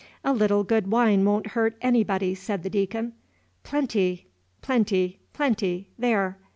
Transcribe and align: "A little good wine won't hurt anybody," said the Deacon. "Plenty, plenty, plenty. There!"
"A 0.23 0.33
little 0.33 0.63
good 0.63 0.89
wine 0.89 1.23
won't 1.25 1.45
hurt 1.53 1.77
anybody," 1.79 2.33
said 2.33 2.63
the 2.63 2.71
Deacon. 2.71 3.13
"Plenty, 3.61 4.25
plenty, 4.59 5.19
plenty. 5.31 5.89
There!" 5.99 6.39